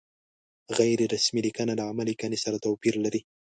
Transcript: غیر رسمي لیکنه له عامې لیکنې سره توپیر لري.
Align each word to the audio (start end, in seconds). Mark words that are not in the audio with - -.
غیر 0.77 0.99
رسمي 1.13 1.41
لیکنه 1.47 1.73
له 1.77 1.83
عامې 1.87 2.03
لیکنې 2.09 2.37
سره 2.43 2.61
توپیر 2.65 2.95
لري. 3.05 3.21